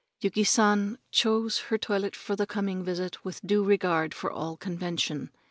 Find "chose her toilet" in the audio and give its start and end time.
1.11-2.15